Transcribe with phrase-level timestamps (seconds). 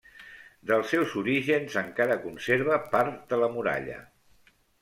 [0.71, 4.03] Dels seus orígens encara conserva part de la muralla.